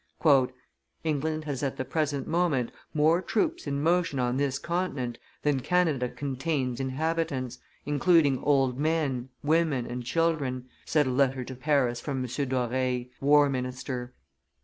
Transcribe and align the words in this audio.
"England 1.03 1.43
has 1.43 1.61
at 1.61 1.77
the 1.77 1.85
present 1.85 2.27
moment 2.27 2.71
more 2.91 3.21
troops 3.21 3.67
in 3.67 3.83
motion 3.83 4.17
on 4.17 4.37
this 4.37 4.57
continent 4.57 5.19
than 5.43 5.59
Canada 5.59 6.09
contains 6.09 6.79
inhabitants, 6.79 7.59
including 7.85 8.39
old 8.43 8.79
men, 8.79 9.29
women, 9.43 9.85
and 9.85 10.03
children," 10.03 10.67
said 10.85 11.05
a 11.05 11.11
letter 11.11 11.43
to 11.43 11.53
Paris 11.53 12.01
from 12.01 12.23
M. 12.25 12.49
Doreil, 12.49 13.05
war 13.19 13.45
commissioner. 13.45 14.11